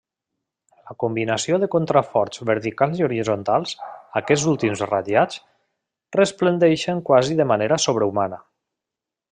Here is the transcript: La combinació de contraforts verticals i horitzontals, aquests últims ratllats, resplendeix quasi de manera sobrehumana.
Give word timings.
La 0.91 0.95
combinació 1.01 1.59
de 1.63 1.67
contraforts 1.75 2.41
verticals 2.51 3.01
i 3.03 3.05
horitzontals, 3.07 3.75
aquests 4.23 4.47
últims 4.53 4.81
ratllats, 4.93 5.39
resplendeix 6.21 6.87
quasi 7.11 7.39
de 7.43 7.49
manera 7.53 7.79
sobrehumana. 7.89 8.45